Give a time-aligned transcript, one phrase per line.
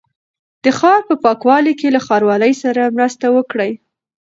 [0.63, 3.71] د ښار په پاکوالي کې له ښاروالۍ سره مرسته وکړئ.